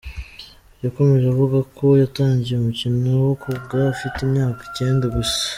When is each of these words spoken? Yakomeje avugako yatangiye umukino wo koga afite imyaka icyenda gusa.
Yakomeje 0.83 1.25
avugako 1.29 1.85
yatangiye 2.03 2.55
umukino 2.57 3.09
wo 3.25 3.33
koga 3.41 3.77
afite 3.93 4.17
imyaka 4.27 4.61
icyenda 4.69 5.05
gusa. 5.15 5.39